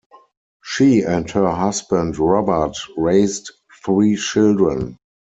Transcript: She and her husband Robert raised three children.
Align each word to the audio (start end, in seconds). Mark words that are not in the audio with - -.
She 0.63 1.03
and 1.03 1.29
her 1.29 1.51
husband 1.51 2.17
Robert 2.17 2.75
raised 2.97 3.51
three 3.85 4.15
children. 4.15 4.97